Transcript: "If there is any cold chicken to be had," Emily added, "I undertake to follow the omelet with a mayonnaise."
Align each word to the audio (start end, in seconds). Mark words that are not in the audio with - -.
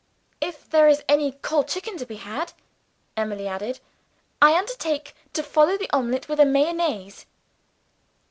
"If 0.41 0.67
there 0.67 0.87
is 0.87 1.03
any 1.07 1.33
cold 1.43 1.67
chicken 1.67 1.95
to 1.97 2.07
be 2.07 2.15
had," 2.15 2.53
Emily 3.15 3.47
added, 3.47 3.79
"I 4.41 4.53
undertake 4.57 5.13
to 5.33 5.43
follow 5.43 5.77
the 5.77 5.91
omelet 5.91 6.27
with 6.27 6.39
a 6.39 6.43
mayonnaise." 6.45 7.27